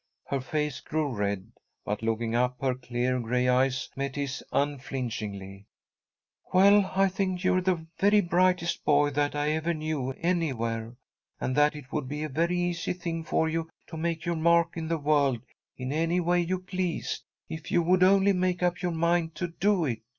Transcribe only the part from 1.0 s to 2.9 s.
red, but looking up her